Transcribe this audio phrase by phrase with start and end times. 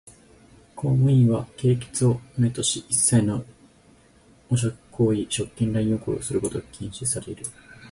[0.75, 3.45] 公務員は廉潔を旨とし、一切の
[4.49, 7.45] 汚辱行為、職権濫用行為をすることを厳禁される。